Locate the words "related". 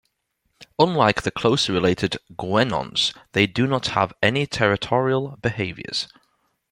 1.75-2.17